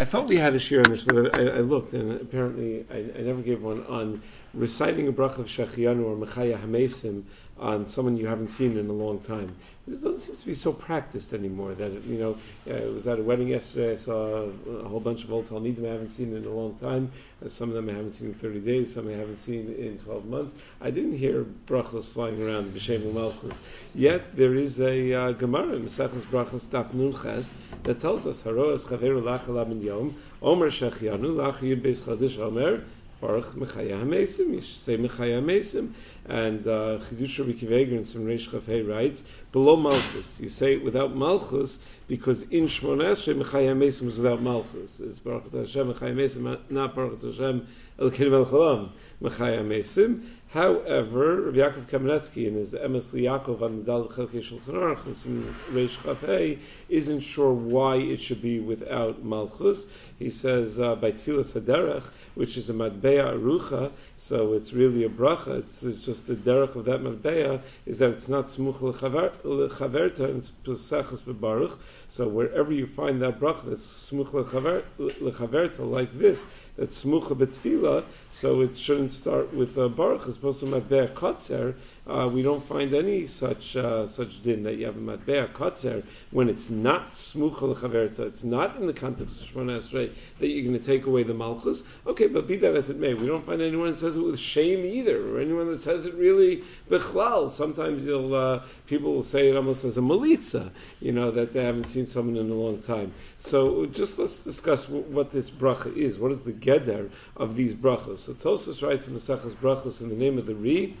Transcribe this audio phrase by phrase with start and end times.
[0.00, 3.18] I thought we had a share on this, but I, I looked and apparently I,
[3.18, 4.22] I, never gave one on
[4.54, 7.24] reciting a bracha of Shechianu or Mechaya Hamesim
[7.60, 9.54] on someone you haven't seen in a long time.
[9.86, 11.74] This doesn't seem to be so practiced anymore.
[11.74, 12.36] That you know,
[12.66, 13.92] uh, it was at a wedding yesterday.
[13.92, 17.12] I saw a whole bunch of old Talmidim I haven't seen in a long time.
[17.44, 18.94] Uh, some of them I haven't seen in 30 days.
[18.94, 20.54] Some I haven't seen in 12 months.
[20.80, 23.60] I didn't hear brachos flying around b'shem malchus.
[23.94, 27.52] Yet there is a uh, Gemara in Maseches Brachos Daf Nunches
[27.82, 32.84] that tells us Haroas Chaveru Lachalav Min Yom Omer Shechianu Lach Yud Beis Chadish Omer
[33.20, 34.54] Baruch Mechaya Hamesim.
[34.54, 35.92] You should say Mechaya Hamesim.
[36.30, 40.40] And uh, Chidush Rabbi Akiva Eiger in some Reish Chafei writes below Malchus.
[40.40, 45.00] You say it without Malchus because in Shmon Esrei Mechaya Hamesim is without Malchus.
[45.00, 47.66] It's Baruch Hashem Mechaya Hamesim, not Baruch Hashem
[47.98, 50.24] Elkein Melchalam Mechaya Hamesim.
[50.50, 55.98] However, Rabbi Yaakov Kamenetsky in his Emes Yaakov on the Dal Chelkei Shulchan Aruch Reish
[55.98, 59.86] Chafei isn't sure why it should be without Malchus.
[60.20, 65.08] He says uh, by Tfilas Haderech, which is a Madbeya Arucha, so it's really a
[65.08, 65.56] bracha.
[65.58, 70.36] It's, it's just the derech of that Madbeya is that it's not Smuch Lechaverta and
[70.36, 71.74] it's Pesachas Bebaruch.
[72.08, 76.44] So wherever you find that bracha that's Smuch Lechaverta like this,
[76.76, 81.74] that's Smucha Betfila, so it shouldn't start with a Baruch as opposed to Matbeah Kotzer.
[82.06, 86.02] Uh, we don't find any such uh, such din that you have a Matbeah Kotzer
[86.30, 90.64] when it's not Smucha Lechaverta, it's not in the context of Shemona Esrei that you're
[90.64, 91.82] going to take away the Malchus.
[92.06, 94.38] Okay, but be that as it may, we don't find anyone that says it with
[94.38, 97.50] shame either, or anyone that says it really Bechlal.
[97.50, 101.64] Sometimes you'll, uh, people will say it almost as a Malitza, you know, that they
[101.64, 103.12] haven't seen someone in a long time.
[103.38, 106.18] So just let's discuss w- what this bracha is.
[106.18, 108.20] What is the Geder of these brachas?
[108.20, 110.96] So Tosus writes in Masachas Brachos in the name of the Ri.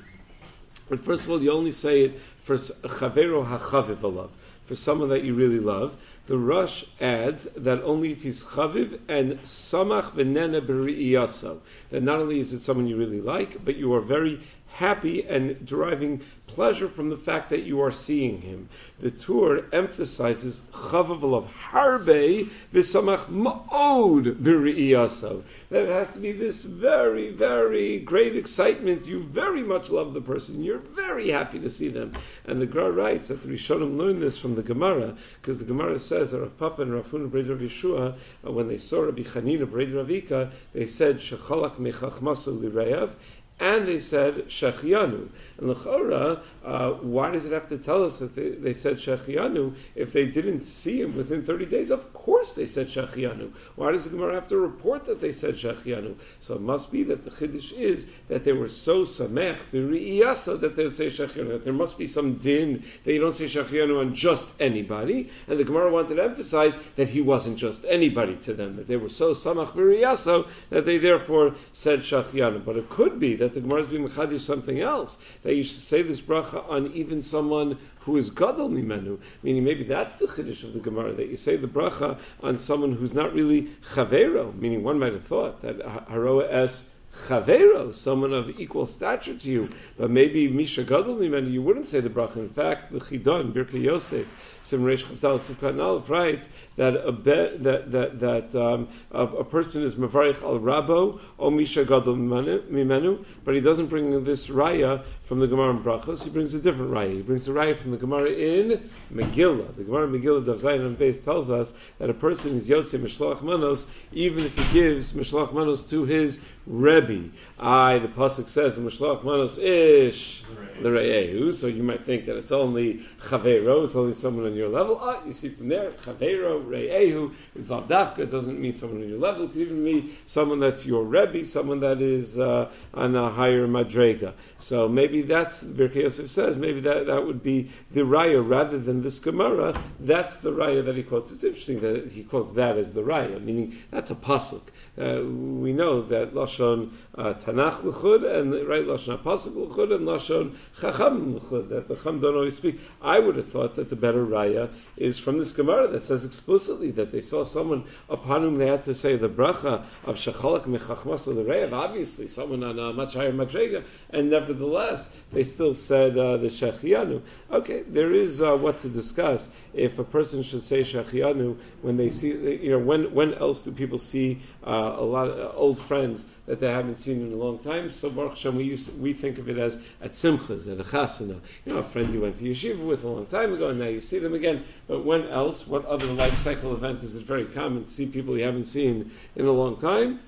[0.90, 4.28] But first of all, you only say it for chavero hachaviv alav,
[4.66, 5.96] for someone that you really love.
[6.26, 12.40] The Rush adds that only if he's chaviv and samach v'nena b'ri'iyaso, that not only
[12.40, 14.40] is it someone you really like, but you are very
[14.72, 18.68] happy and deriving pleasure from the fact that you are seeing him.
[18.98, 25.42] The Tur emphasizes chavav of harbe v'samach ma'od b'ri'iyaso.
[25.70, 29.06] That it has to be this very, very great excitement.
[29.06, 30.64] You very much love the person.
[30.64, 32.14] You're very happy to see them.
[32.44, 35.98] And the Gra writes that the Rishonim learned this from the Gemara, because the Gemara
[35.98, 39.70] says that Rav Papa and Rav Huna Breda Rav Yeshua, when they saw Rabbi Chanina
[39.70, 43.14] Breda Ravika, they said, Shechalak mechachmasu lireyav,
[43.60, 45.28] and they said Shechianu.
[45.58, 49.74] And Lechora, uh, why does it have to tell us that they, they said Shechianu
[49.94, 51.90] if they didn't see him within 30 days?
[51.90, 53.52] Of course they said Shechianu.
[53.76, 56.14] Why does the Gemara have to report that they said Shechianu?
[56.40, 60.74] So it must be that the Chiddush is that they were so samech, Biriyasa that
[60.76, 61.62] they would say Shechianu.
[61.62, 65.30] There must be some din that you don't say Shechianu on just anybody.
[65.48, 68.96] And the Gemara wanted to emphasize that he wasn't just anybody to them, that they
[68.96, 72.64] were so samach b'riyaso that they therefore said Shechianu.
[72.64, 75.18] But it could be that that the Gemara is being mechadish something else.
[75.42, 79.84] That you should say this bracha on even someone who is gadol mimenu, meaning maybe
[79.84, 83.34] that's the chiddush of the Gemara that you say the bracha on someone who's not
[83.34, 86.88] really chavero, meaning one might have thought that haroa es
[87.26, 92.00] chavero, someone of equal stature to you, but maybe misha gadol mimenu, you wouldn't say
[92.00, 92.36] the bracha.
[92.36, 97.90] In fact, the chidon Birkei Yosef Simreish Chavdal Sivkat Aleph writes that a be, that
[97.90, 103.54] that that um, a, a, person is Mavarich al Rabo or Misha Gadol Mimenu, but
[103.54, 106.24] he doesn't bring this raya from the Gemara in Brachos.
[106.24, 107.14] He brings a different raya.
[107.14, 109.76] He brings a raya from the Gemara in Megillah.
[109.76, 113.00] The Gemara in Megillah Dav Zayin and Beis tells us that a person is Yosef
[113.00, 117.30] Mishloach Manos even if he gives Mishloach Manos to his Rebbe.
[117.58, 120.44] I, the pasuk says, "Mishloach manos ish
[120.80, 124.98] l're'ehu." So you might think that it's only chavero, it's only someone on your level.
[125.00, 128.20] Ah, you see from there, chavero re'ehu is lavdafka.
[128.20, 129.46] It doesn't mean someone on your level.
[129.46, 133.66] It could even mean someone that's your rebbe, someone that is uh, on a higher
[133.66, 134.34] madrega.
[134.58, 136.56] So maybe that's Birkei Yosef says.
[136.56, 139.80] Maybe that that would be the raya rather than this gemara.
[139.98, 141.30] That's the raya that he quotes.
[141.32, 144.62] It's interesting that he quotes that as the raya, meaning that's a pasuk.
[144.98, 146.90] Uh, we know that lashon.
[147.14, 152.20] Uh, Tanakh l'chud and right lashon pasuk l'chud and lashon chacham l'chud that the chacham
[152.20, 152.80] don't always speak.
[153.02, 156.92] I would have thought that the better raya is from this gemara that says explicitly
[156.92, 161.24] that they saw someone upon whom they had to say the bracha of shachalak mechachmas
[161.24, 161.74] the.
[161.74, 167.22] Obviously, someone on a much higher madrega, and nevertheless They still said uh, the Shechianu.
[167.50, 169.48] Okay, there is uh, what to discuss.
[169.72, 173.70] If a person should say Shechianu when they see, you know, when when else do
[173.70, 177.58] people see uh, a lot of old friends that they haven't seen in a long
[177.58, 177.90] time?
[177.90, 181.38] So Baruch Hashem, we used, we think of it as at Simchas, at a Chasana.
[181.64, 183.86] You know, a friend you went to yeshiva with a long time ago, and now
[183.86, 184.64] you see them again.
[184.88, 185.66] But when else?
[185.66, 189.12] What other life cycle event is it very common to see people you haven't seen
[189.36, 190.20] in a long time?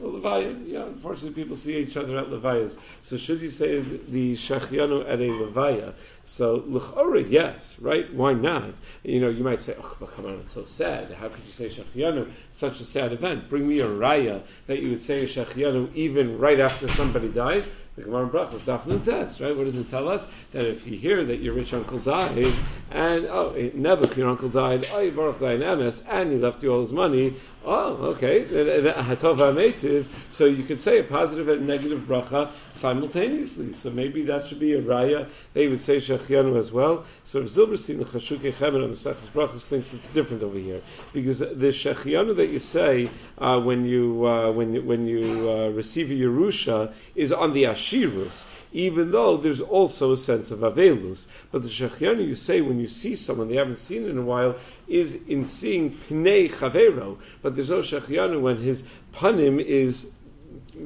[0.00, 2.78] Levaya, yeah, unfortunately people see each other at Levayas.
[3.02, 5.94] So should you say the Shachianu at a Levaya?
[6.24, 8.12] So L'chora, yes, right?
[8.12, 8.74] Why not?
[9.02, 11.12] You know, you might say, oh, but come on, it's so sad.
[11.12, 12.30] How could you say Shachianu?
[12.50, 13.48] Such a sad event.
[13.48, 17.70] Bring me a raya that you would say a Shachianu even right after somebody dies.
[17.96, 19.56] The Gemara in Brachos, Dafn test, right?
[19.56, 20.30] What does it tell us?
[20.50, 22.52] That if you hear that your rich uncle died,
[22.90, 26.92] and oh, Nebuch, your uncle died, oh, Baruch MS, and he left you all his
[26.92, 27.34] money,
[27.64, 33.72] oh, okay, Hatov so you could say a positive and negative bracha simultaneously.
[33.72, 35.28] So maybe that should be a raya.
[35.54, 37.04] They would say Shechianu as well.
[37.24, 40.82] So if Zilberstein, the Chashukei Chemen on Masechus Brachos thinks it's different over here
[41.12, 46.10] because the Shechianu that you say uh, when you uh, when when you uh, receive
[46.10, 47.85] a Yerusha is on the Ash
[48.72, 51.26] Even though there's also a sense of Avelus.
[51.52, 54.56] But the Shechianu you say when you see someone they haven't seen in a while
[54.88, 60.10] is in seeing Pnei Chavero, but there's no Shechianu when his Panim is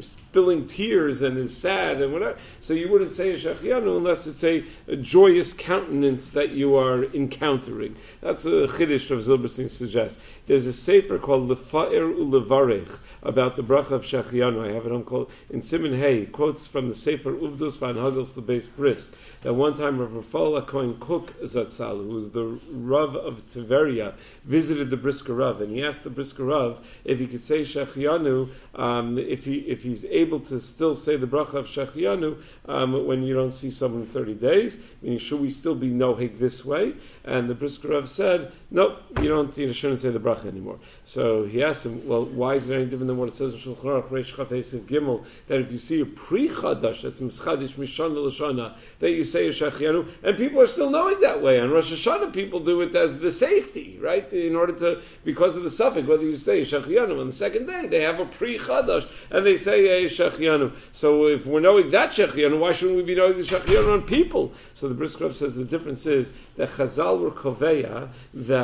[0.00, 2.38] spilling tears and is sad and whatever.
[2.60, 7.04] So you wouldn't say a shachianu unless it's a, a, joyous countenance that you are
[7.04, 7.96] encountering.
[8.20, 10.20] That's what the Chiddush of Zilberstein suggests.
[10.46, 14.68] There's a sefer called Lefa'ir Ulevarech about the bracha of shachianu.
[14.68, 16.26] I have it on called in Simon Hay.
[16.26, 19.14] Quotes from the sefer Uvdus van Hagels the base Brist.
[19.42, 24.14] That one time Rav Rafal Cohen Kook Zatzal, who was the Rav of Tiveria,
[24.44, 28.48] visited the Brisker Rav, and he asked the Brisker Rav if he could say shachianu
[28.74, 33.22] um, if he if he's able to still say the bracha of Shechianu um, when
[33.22, 34.78] you don't see someone in 30 days?
[35.02, 36.94] Meaning, should we still be nohig this way?
[37.24, 40.78] And the Brisker said, nope, you don't, you shouldn't say the bracha anymore.
[41.04, 43.60] So he asked him, well, why is it any different than what it says in
[43.60, 48.74] Shulchan Aruch, Reish Chavesiv Gimel, that if you see a pre-chadash, that's mischadish mishana l'shana,
[49.00, 51.60] that you say a Shechianu, and people are still knowing that way.
[51.60, 54.32] On Rosh Hashanah, people do it as the safety, right?
[54.32, 57.86] In order to, because of the suffix, whether you say Shechianu on the second day,
[57.86, 60.72] they have a pre-chadash, and they say a Shechianu.
[60.92, 64.52] So if we're knowing that Shechianu, why shouldn't we be knowing the Shechianu on people?
[64.74, 68.59] So the Brisker says the difference is that Chazal were koveya that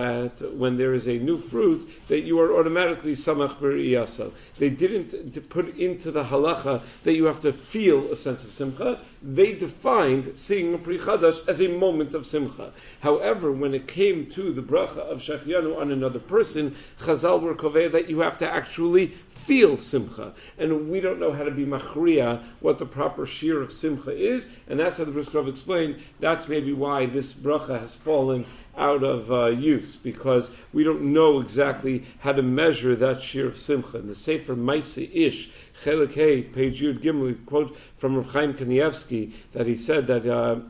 [0.53, 4.33] when there is a new fruit that you are automatically samach iyasa.
[4.59, 9.01] They didn't put into the halacha that you have to feel a sense of simcha.
[9.23, 12.73] They defined seeing a pri chadash as a moment of simcha.
[13.01, 17.55] However, when it came to the bracha of Shechianu on another person, Chazal were
[17.89, 22.43] that you have to actually feel simcha, and we don't know how to be machriya
[22.61, 26.01] what the proper shear of simcha is, and that's how the Briskov explained.
[26.19, 28.47] That's maybe why this bracha has fallen
[28.77, 33.59] out of uh, use because we don't know exactly how to measure that shear of
[33.59, 33.99] simcha.
[33.99, 35.51] The Sefer Maise Ish,
[35.85, 40.27] Chelik Hey, page Yud Gimel, quote from Rav Chaim Kanievsky that he said that.
[40.27, 40.61] Uh,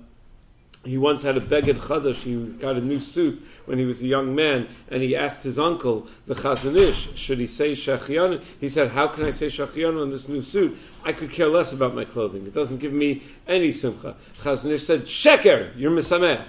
[0.86, 2.22] he once had a beged chadash.
[2.22, 5.58] He got a new suit when he was a young man, and he asked his
[5.58, 8.40] uncle, the Chazon Ish, should he say shachianu?
[8.60, 10.76] He said, "How can I say shachianu in this new suit?
[11.04, 12.46] I could care less about my clothing.
[12.46, 16.44] It doesn't give me any simcha." Chazon Ish said, "Sheker, you're misamech."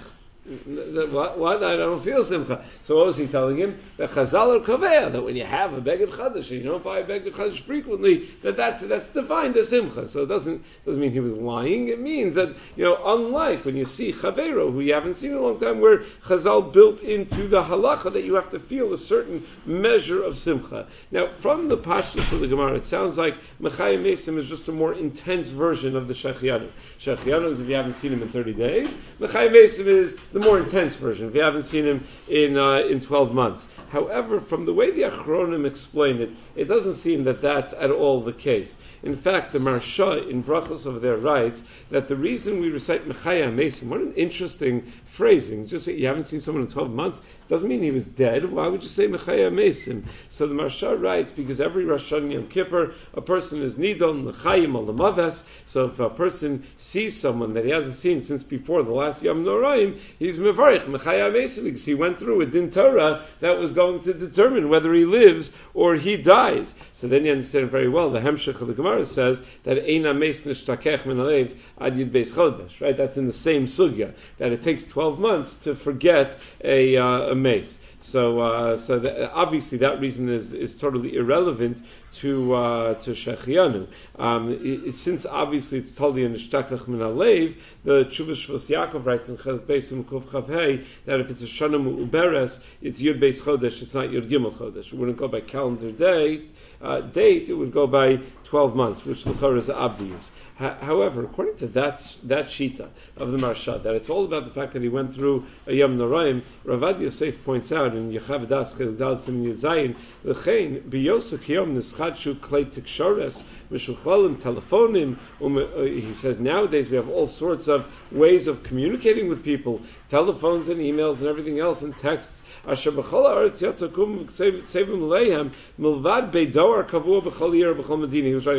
[0.48, 1.38] What?
[1.38, 1.62] what?
[1.62, 2.64] I don't feel simcha.
[2.84, 3.78] So what was he telling him?
[3.96, 7.04] That Chazal or Kaveya, that when you have a beged chadash, you don't buy a
[7.04, 10.08] beged chadash frequently, that that's that's defined as simcha.
[10.08, 11.88] So it doesn't doesn't mean he was lying.
[11.88, 15.36] It means that you know, unlike when you see Chavero, who you haven't seen in
[15.36, 18.96] a long time, where Chazal built into the halacha that you have to feel a
[18.96, 20.86] certain measure of simcha.
[21.10, 24.72] Now, from the pashtus of the Gemara, it sounds like Mechayim Mesim is just a
[24.72, 26.68] more intense version of the Shechianu.
[26.98, 28.96] Shechianu is if you haven't seen him in 30 days.
[29.20, 33.00] Mechayim Mesim is the more intense version, if you haven't seen him in, uh, in
[33.00, 33.68] 12 months.
[33.90, 38.20] However, from the way the Achronim explain it, it doesn't seem that that's at all
[38.20, 38.76] the case.
[39.02, 43.54] In fact, the Maharsha in Brachos over there writes that the reason we recite Mechaya
[43.54, 45.68] Mesim, what an interesting phrasing.
[45.68, 48.44] Just you haven't seen someone in 12 months doesn't mean he was dead.
[48.44, 50.02] Why would you say Mechaya Mesim?
[50.28, 54.72] So the Maharsha writes because every Rosh Hashanah Yom Kippur, a person is Nidon Mechayim
[54.72, 55.46] Alamaves.
[55.64, 59.44] So if a person sees someone that he hasn't seen since before the last Yom
[59.44, 64.00] Noraim, he's Mevarich Mechaya Mesim because he went through a Din Torah that was going
[64.00, 66.74] to determine whether he lives or he dies.
[66.92, 68.10] So then you understand very well.
[68.10, 72.34] The Hemshech of the Gemara says that Eina Meis Nishtakech Min Alev Ad Yud Beis
[72.34, 72.80] Chodesh.
[72.80, 72.96] Right?
[72.96, 77.34] That's in the same sugya that it takes 12 months to forget a, uh, a
[77.34, 77.78] mace.
[78.00, 81.82] So, uh, so that, obviously that reason is, is totally irrelevant
[82.18, 83.86] to uh, to Shechianu.
[84.18, 89.28] Um, it, since obviously it's totally in Shtakach Min Alev, the Tshuva Shvos Yaakov writes
[89.28, 93.82] in Chelek Beis Kuf Chav that if it's a Shana Uberes, it's Yud Beis Chodesh,
[93.82, 94.92] it's not Yud Gimel Chodesh.
[94.92, 99.24] It wouldn't go by calendar date, uh, date, it would go by 12 months, which
[99.24, 100.30] the is obvious.
[100.56, 104.72] However, according to that, that shita of the Maharsha, that it's all about the fact
[104.72, 109.18] that he went through a Yom Noraim, Ravad Yosef points out in Yechav Das Chel
[109.18, 109.94] Sim Yizayin,
[110.24, 111.76] L'chein, biyosuk yom
[112.08, 117.90] nischadshu klei tikshores, mishuchalim telefonim, um, uh, he says nowadays we have all sorts of
[118.12, 122.42] ways of communicating with people, telephones and emails and everything else and texts.
[122.64, 123.04] He was writing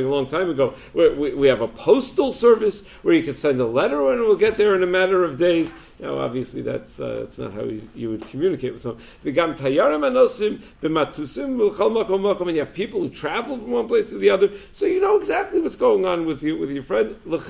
[0.06, 0.74] a long time ago.
[0.94, 4.24] We, we, we have a postal service where you can send a letter and it
[4.24, 5.74] will get there in a matter of days.
[6.00, 9.02] Now, obviously, that's uh, that's not how you, you, would communicate with someone.
[9.26, 14.18] V'gam tayarim anosim b'matusim makom and you have people who travel from one place to
[14.18, 17.18] the other, so you know exactly what's going on with you with your friend.
[17.26, 17.50] That's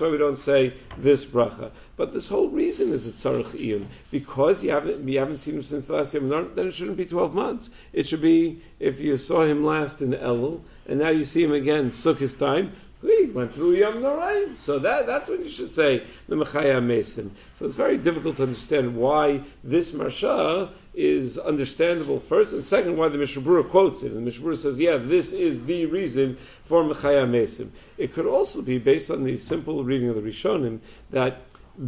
[0.00, 1.70] why we don't say this bracha.
[1.96, 5.62] But this whole reason is a tzarich iyun because you haven't you haven't seen him
[5.62, 6.22] since the last year.
[6.22, 7.68] Then it shouldn't be twelve months.
[7.92, 11.52] It should be if you saw him last in Elul and now you see him
[11.52, 12.72] again Sukkot time.
[13.00, 14.58] He went through Yom Noraim.
[14.58, 17.30] So that, that's when you should say the Mechaya Mason.
[17.54, 23.08] So it's very difficult to understand why this Maharsha is understandable first, and second, why
[23.08, 24.10] the Mishna Berura quotes it.
[24.10, 27.72] And the Mishna Berura says, yeah, this is the reason for Mechaya Mason.
[27.96, 31.42] It could also be based on the simple reading of the Rishonim that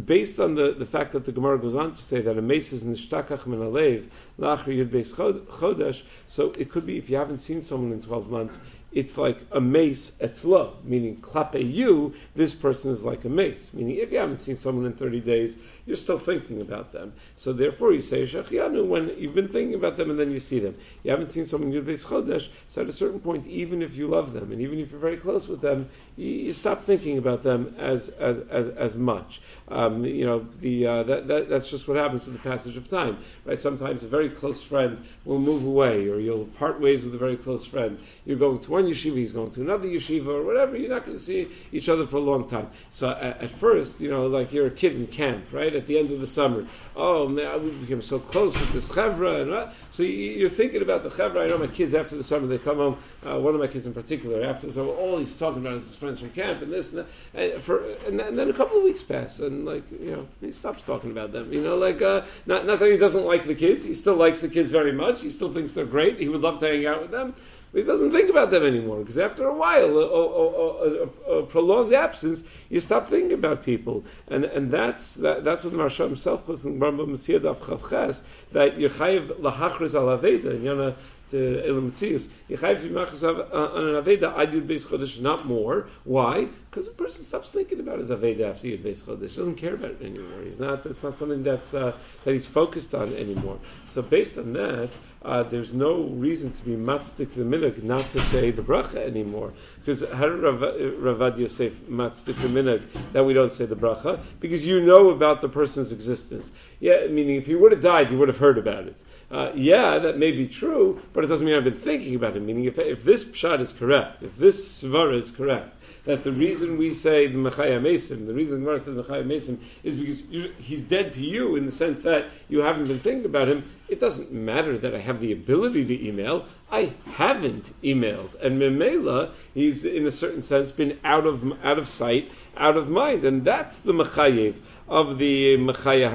[0.05, 2.71] based on the, the fact that the Gemara goes on to say that a mace
[2.71, 4.05] is nishtakach min alev
[4.39, 8.59] lachri yud chodesh, so it could be if you haven't seen someone in 12 months,
[8.91, 13.73] it's like a mace etzlo, meaning klape you, this person is like a mace.
[13.73, 17.13] Meaning if you haven't seen someone in 30 days, you're still thinking about them.
[17.35, 20.59] So therefore you say shechianu when you've been thinking about them and then you see
[20.59, 20.75] them.
[21.03, 24.07] You haven't seen someone in Yud Chodesh, so at a certain point, even if you
[24.07, 27.43] love them and even if you're very close with them, you, you stop thinking about
[27.43, 29.41] them as, as, as, as much.
[29.67, 32.89] Um, you know, the, uh, that, that, that's just what happens with the passage of
[32.89, 33.59] time, right?
[33.59, 37.37] Sometimes a very close friend will move away or you'll part ways with a very
[37.37, 37.99] close friend.
[38.25, 40.77] You're going to one yeshiva, he's going to another yeshiva, or whatever.
[40.77, 42.69] You're not going to see each other for a long time.
[42.89, 45.70] So at, at, first, you know, like you're a kid in camp, right?
[45.75, 49.41] At the end of the summer, oh man, we became so close with this chevra,
[49.41, 49.73] and what?
[49.91, 51.43] so you, are thinking about the chevra.
[51.43, 52.97] I know my kids after the summer they come home.
[53.25, 55.83] Uh, one of my kids in particular after the summer, all he's talking about is
[55.83, 57.53] his friends from camp and this and that.
[57.53, 60.81] And, for, and, then a couple of weeks pass, and like you know, he stops
[60.83, 61.51] talking about them.
[61.53, 64.41] You know, like uh, not not that he doesn't like the kids, he still likes
[64.41, 65.21] the kids very much.
[65.21, 66.19] He still thinks they're great.
[66.19, 67.33] He would love to hang out with them
[67.71, 71.45] but he doesn't think about them anymore because after a while, a, a, a, a,
[71.45, 76.05] prolonged absence, you stop thinking about people, and and that's that, that's what the Maharsha
[76.05, 80.95] himself calls in Rambam Masiyad of Chavches that you're chayiv lahachriz al aveda, and you're
[81.31, 82.29] to Elam Tzias.
[82.49, 85.87] Yechayiv Yimachas on an Aveda, I do Beis Chodesh, not more.
[86.03, 86.47] Why?
[86.69, 89.35] Because the person stops thinking about his Aveda after Yud Beis Chodesh.
[89.35, 90.43] doesn't care about it anymore.
[90.43, 93.59] He's not, it's not something that's, uh, that he's focused on anymore.
[93.87, 94.89] So based on that,
[95.23, 99.53] uh, there's no reason to be matzdik the minhag not to say the bracha anymore.
[99.79, 102.83] Because how did Rav, Ravad Yosef matzdik the minhag
[103.13, 104.19] that we don't say the bracha?
[104.39, 106.51] Because you know about the person's existence.
[106.79, 109.97] Yeah, meaning if he would have died, you would have heard about it uh, yeah,
[109.99, 112.41] that may be true, but it doesn't mean I've been thinking about it.
[112.41, 116.77] Meaning, if, if this pshat is correct, if this svara is correct, that the reason
[116.77, 120.51] we say the Mechaya Mason, the reason the Gemara says Mechaya Mason, is because you,
[120.59, 123.63] he's dead to you in the sense that you haven't been thinking about him.
[123.87, 126.45] It doesn't matter that I have the ability to email.
[126.69, 131.87] I haven't emailed, and Memela, he's in a certain sense been out of out of
[131.87, 134.55] sight, out of mind, and that's the Mechayev
[134.89, 136.11] of the Mechaya.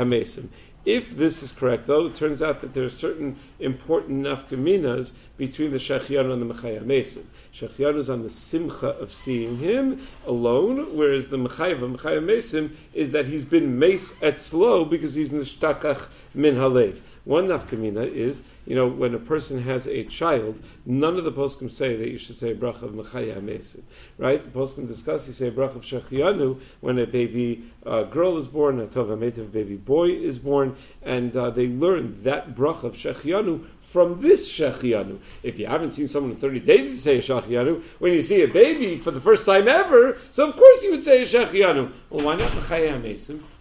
[0.86, 5.72] If this is correct, though, it turns out that there are certain important nafkaminas between
[5.72, 7.28] the Shechianu and the Mechaya Mason.
[7.52, 13.10] Shechianu is on the simcha of seeing him alone, whereas the Mechaya of Mason is
[13.12, 17.00] that he's been mace at slow because he's nishtakach min halev.
[17.26, 21.72] One nafkamina is, you know, when a person has a child, none of the poskim
[21.72, 23.82] say that you should say bracha of mechaya mesim,
[24.16, 24.40] right?
[24.40, 28.78] The poskim discuss you say bracha of shechianu when a baby uh, girl is born,
[28.78, 33.64] a tov a baby boy is born, and uh, they learn that bracha of shechianu
[33.80, 35.18] from this shechianu.
[35.42, 38.42] If you haven't seen someone in 30 days to say a shechianu, when you see
[38.42, 41.90] a baby for the first time ever, so of course you would say a shechianu.
[42.08, 43.02] Well, why not mechaya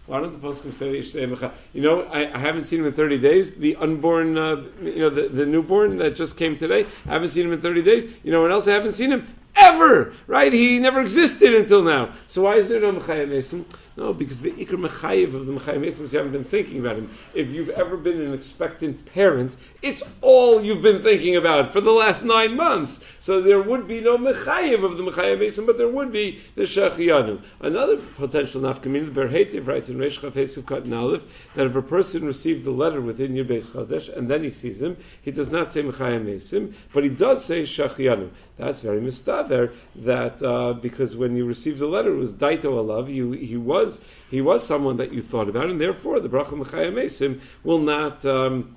[0.06, 0.10] mesim?
[0.10, 1.52] Why don't the poskim say Mecha?
[1.72, 3.56] You know, I, I, haven't seen him in 30 days.
[3.56, 7.46] The unborn, uh, you know, the, the newborn that just came today, I haven't seen
[7.46, 8.12] him in 30 days.
[8.22, 9.26] You know what else I haven't seen him?
[9.56, 10.12] Ever!
[10.26, 10.52] Right?
[10.52, 12.10] He never existed until now.
[12.28, 13.64] So why is there no Mechaya Mason?
[13.96, 17.10] No, because the Ikr Mechayiv of the Mechayim Mesim you haven't been thinking about him.
[17.32, 21.92] If you've ever been an expectant parent, it's all you've been thinking about for the
[21.92, 23.00] last nine months.
[23.20, 26.64] So there would be no Mechayiv of the Mechayim Mesim, but there would be the
[26.64, 27.40] Shechianu.
[27.60, 31.80] Another potential nafkamin, the Be'er Heitev writes in Reish Chafesiv Kat Aleph that if a
[31.80, 35.50] person receives the letter within Yud Beis Chodesh and then he sees him, he does
[35.50, 38.28] not say Mechayim Mesim, but he does say Shechianu.
[38.56, 39.74] That's very mistaver.
[39.96, 43.12] That uh, because when you received the letter, it was Daito Alav.
[43.12, 46.94] You he was he was someone that you thought about, and therefore the bracha Mechayim
[46.94, 48.24] Mesim will not.
[48.24, 48.76] Um,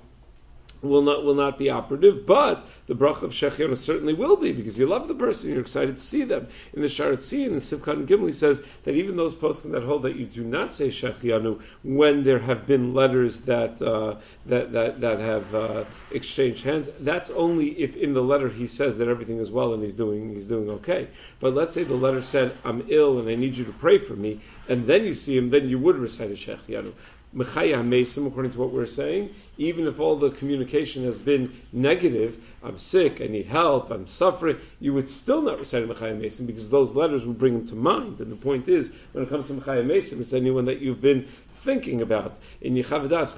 [0.82, 4.78] will not will not be operative, but the bracha of Shechianu certainly will be because
[4.78, 6.48] you love the person, you're excited to see them.
[6.72, 10.02] In the Sharat Tzin, the Sivkat and Gimli says that even those posting that hold
[10.02, 15.00] that you do not say Shechianu when there have been letters that uh, that, that
[15.00, 19.38] that have uh, exchanged hands, that's only if in the letter he says that everything
[19.38, 21.08] is well and he's doing he's doing okay.
[21.40, 24.14] But let's say the letter said I'm ill and I need you to pray for
[24.14, 26.92] me, and then you see him, then you would recite a Shechianu.
[27.34, 32.78] Mechaya according to what we're saying, even if all the communication has been negative, I'm
[32.78, 36.96] sick, I need help, I'm suffering, you would still not recite Mechaya Mesim because those
[36.96, 38.20] letters would bring him to mind.
[38.20, 41.28] And the point is, when it comes to Mechaya Mesim, it's anyone that you've been
[41.52, 42.36] thinking about.
[42.60, 43.36] In Yechavadas,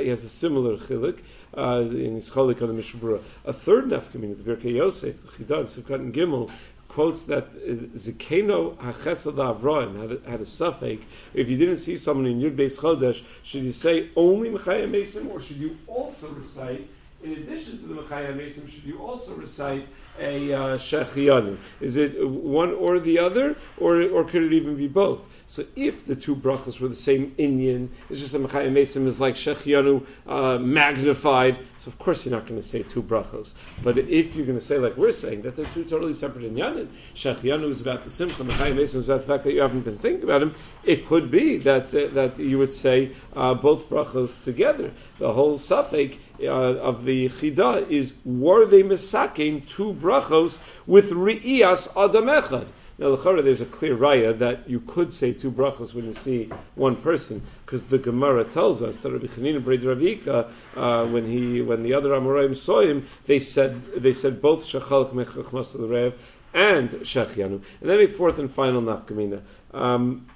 [0.00, 1.18] he has a similar chilik
[1.56, 3.22] uh, in his cholik on the Mishna Berura.
[3.44, 6.50] A third nafkamin, the Birkei Yosef, the Chidan, Sivkat and Gimel,
[6.94, 7.52] quotes that
[7.96, 11.04] Zikeno Hachesed Avroim had a, had a suffix.
[11.34, 15.28] If you didn't see someone in Yud Beis Chodesh, should you say only Mechayim Mesim,
[15.28, 16.88] or should you also recite,
[17.24, 19.88] in addition to the Mechayim Mesim, should you also recite
[20.20, 21.56] a uh?
[21.80, 25.28] Is it one or the other, or, or could it even be both?
[25.48, 29.20] So if the two brachas were the same inyan, it's just that Mechayim Mesim is
[29.20, 31.58] like Shechianu uh, magnified.
[31.84, 33.52] So of course you're not going to say two brachos.
[33.82, 36.88] But if you're going to say like we're saying that they're two totally separate inyanim,
[37.14, 39.98] Shechianu is about the simcha, Mechayim Mesim is about the fact that you haven't been
[39.98, 40.54] thinking about him.
[40.82, 44.92] It could be that that, you would say uh, both brachos together.
[45.18, 51.94] The whole suffix uh, of the chida is were they misaking two brachos with ri'iyas
[52.02, 52.66] adam echad.
[52.96, 56.48] Now, Lachara, there's a clear raya that you could say two brachos when you see
[56.76, 61.60] one person, because the Gemara tells us that Rabbi Chanina Bred Ravika, uh, when he,
[61.60, 66.16] when the other Amoraim saw him, they said they said both Shachalak Mechachmas Rev
[66.52, 69.42] and Shechianu, and then a fourth and final nafkamina.
[69.72, 70.28] Um,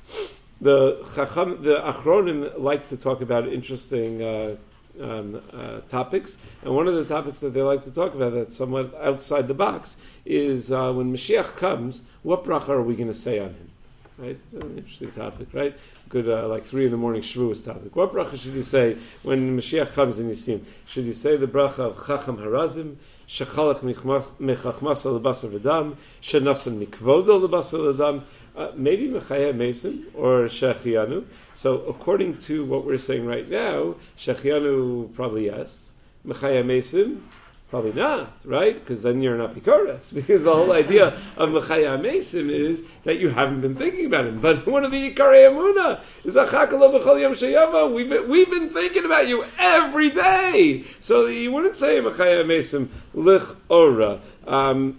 [0.61, 4.23] the Chacham, the Achronim like to talk about interesting.
[4.23, 4.57] Uh,
[5.01, 8.57] um, uh, topics, and one of the topics that they like to talk about that's
[8.57, 9.97] somewhat outside the box
[10.29, 13.71] is uh, when Mashiach comes, what bracha are we going to say on him?
[14.19, 15.77] Right, an interesting topic, right?
[16.09, 17.95] Good, uh, like three in the morning Shavuos topic.
[17.97, 20.67] What bracha should you say when Mashiach comes and you see him?
[20.87, 22.97] Should you say the bracha of Chacham Harazim,
[23.29, 28.23] Shechalach Mechachmas al Basar V'Dam, Shenasan Mikvod al Basar V'Dam?
[28.57, 31.25] Uh, maybe Mechaya Mason or Shechianu.
[31.55, 35.93] So according to what we're saying right now, Shechianu probably yes.
[36.27, 37.23] Mechaya Mason
[37.71, 38.73] Probably not, right?
[38.73, 40.15] Because then you're not Pikoras.
[40.15, 44.41] Because the whole idea of Mechaya Mesim is that you haven't been thinking about him.
[44.41, 47.93] But one of the Ikarei Amuna is Achakala B'chol Yom Sheyava.
[47.93, 50.85] We've been, we've been thinking about you every day.
[51.01, 54.21] So you wouldn't say Mechaya Mesim Lich Ora.
[54.47, 54.99] Um,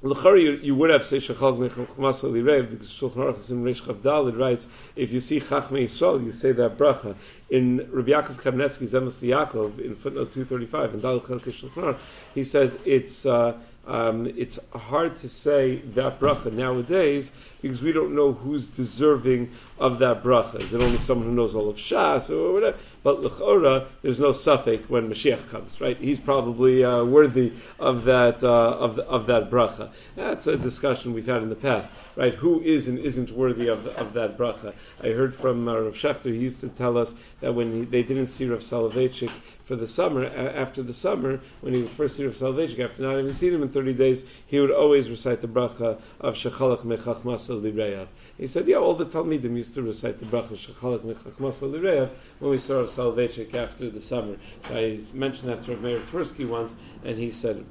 [0.00, 4.38] L'chari, you, you would have say shachal mechachmas lirev because Shulchan Aruch in Reish Chavdal
[4.38, 7.16] writes if you see Chachmei Yisrael you say that bracha.
[7.50, 11.82] In Rabbi Yaakov Kamenetsky Zemes Yaakov in footnote two thirty five in Dalil Chelkei Shulchan
[11.82, 11.98] Aruch
[12.32, 13.58] he says it's uh,
[13.88, 20.00] um, it's hard to say that bracha nowadays because we don't know who's deserving of
[20.00, 20.56] that bracha.
[20.56, 22.76] Is it only someone who knows all of Shas or whatever?
[23.02, 25.96] But l'chora, there's no suffix when Mashiach comes, right?
[25.96, 29.90] He's probably uh, worthy of that uh, of the, of that bracha.
[30.16, 32.34] That's a discussion we've had in the past, right?
[32.34, 34.74] Who is and isn't worthy of of that bracha?
[35.02, 36.32] I heard from uh, Rav Shechter.
[36.32, 39.30] He used to tell us that when he, they didn't see Rav Soloveitchik
[39.64, 43.16] for the summer, after the summer, when he would first see Rav Soloveitchik, after not
[43.16, 47.22] having seen him in 30 days, he would always recite the bracha of Shechalach Mechach
[48.36, 50.52] He said, yeah, all the Talmidim used to recite the bracha
[51.38, 54.36] Masal Lireyav when we saw Rav Soloveitchik after the summer.
[54.60, 57.64] So I mentioned that to Rav Meir Tversky once, and he said,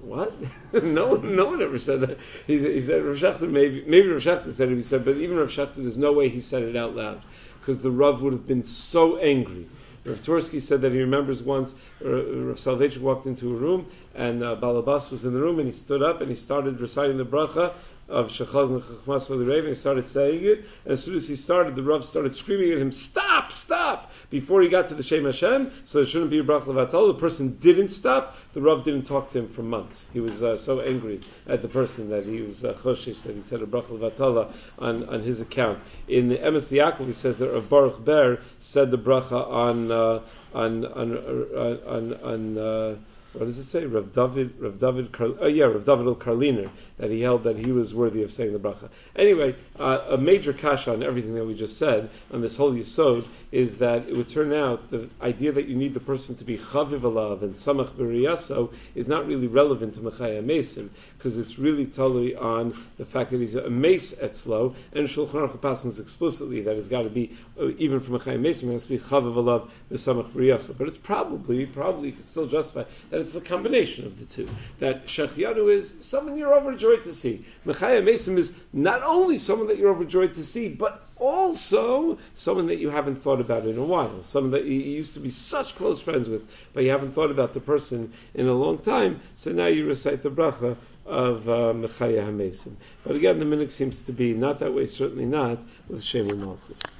[0.00, 0.34] what?
[0.82, 2.18] no, no one ever said that.
[2.46, 4.76] He, he said Rav Shechter, maybe, maybe Rav Shechter said it.
[4.76, 7.22] He said, but even Rav Shechter, there's no way he said it out loud
[7.60, 9.66] because the Rav would have been so angry.
[10.04, 14.44] Rav Tversky said that he remembers once uh, Rav Soloveitchik walked into a room and
[14.44, 17.24] uh, Balabas was in the room and he stood up and he started reciting the
[17.24, 17.72] bracha
[18.08, 20.64] of Shechal Mechachmas and he started saying it.
[20.84, 23.52] And as soon as he started, the Rav started screaming at him, "Stop!
[23.52, 27.08] Stop!" before he got to the Shem Hashem, so there shouldn't be a bracha levatala.
[27.08, 28.36] The person didn't stop.
[28.52, 30.06] The Rav didn't talk to him for months.
[30.12, 33.42] He was uh, so angry at the person that he was uh, choshish that he
[33.42, 35.82] said a bracha levatala on, on his account.
[36.08, 40.20] In the Emes Yaakov, he says that Rav Baruch Ber said the bracha on uh,
[40.54, 42.96] on on uh, on, on uh,
[43.34, 43.84] what does it say?
[43.84, 47.72] Rav David, Rav David, Kar, oh yeah, Rav David Karliner, that he held that he
[47.72, 48.88] was worthy of saying the bracha.
[49.16, 53.26] Anyway, uh, a major kasha on everything that we just said on this whole yisod
[53.54, 56.58] is that it would turn out the idea that you need the person to be
[56.58, 61.86] chaviv alav and samach b'riyaso is not really relevant to mechaya mesim because it's really
[61.86, 66.76] totally on the fact that he's a mace etzlo and Shulchan Aruch passes explicitly that
[66.76, 69.70] it's got to be uh, even from mechaya mesim it has to be chaviv alav
[69.88, 70.76] v'samach b'riyaso.
[70.76, 74.48] But it's probably probably could still justify that it's the combination of the two.
[74.80, 77.44] That shechianu is someone you're overjoyed to see.
[77.64, 82.78] Mechaya mesim is not only someone that you're overjoyed to see, but also someone that
[82.78, 86.02] you haven't thought about in a while, someone that you used to be such close
[86.02, 89.20] friends with, but you haven't thought about the person in a long time.
[89.34, 92.76] So now you recite the bracha of uh, Hamesim.
[93.04, 96.96] But again, the minhag seems to be not that way, certainly not with Shem Malchus.